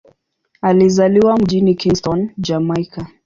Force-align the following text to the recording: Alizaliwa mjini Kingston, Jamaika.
Alizaliwa 0.61 1.37
mjini 1.37 1.75
Kingston, 1.75 2.29
Jamaika. 2.37 3.07